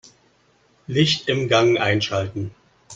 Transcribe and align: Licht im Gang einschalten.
Licht 0.87 1.29
im 1.29 1.47
Gang 1.47 1.77
einschalten. 1.79 2.55